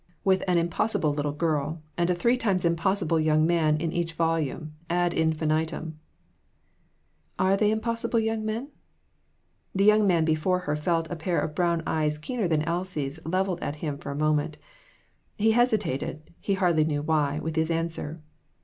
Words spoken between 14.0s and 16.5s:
a moment. He hesitated,